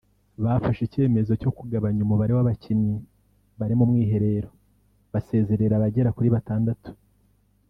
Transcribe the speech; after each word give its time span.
bafashe 0.43 0.81
icyemezo 0.83 1.31
cyo 1.41 1.51
kugabanya 1.57 1.99
umubare 2.03 2.31
w’abakinnyi 2.33 2.95
bari 3.59 3.73
mu 3.79 3.85
mwiherero 3.89 4.49
basezerera 5.11 5.73
abagera 5.77 6.13
kuri 6.15 6.29
batandatu 6.35 6.89